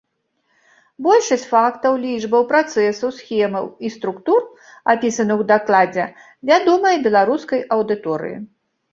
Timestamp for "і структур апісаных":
3.89-5.37